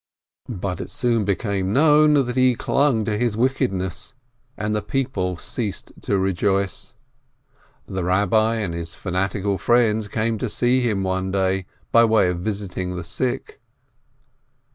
But 0.49 0.81
it 0.81 0.89
soon 0.89 1.25
became 1.25 1.71
known 1.73 2.15
that 2.25 2.35
he 2.35 2.55
clung 2.55 3.05
to 3.05 3.19
his 3.19 3.37
wicked 3.37 3.71
ness, 3.71 4.15
and 4.57 4.73
people 4.87 5.35
ceased 5.37 5.91
to 6.01 6.17
rejoice. 6.17 6.95
The 7.85 8.01
Eabbi 8.01 8.55
and 8.65 8.73
his 8.73 8.95
fanatical 8.95 9.59
friends 9.59 10.07
came 10.07 10.39
to 10.39 10.49
see 10.49 10.81
him 10.81 11.03
one 11.03 11.29
day 11.29 11.67
by 11.91 12.05
way 12.05 12.29
of 12.29 12.39
visiting 12.39 12.95
the 12.95 13.03
sick. 13.03 13.61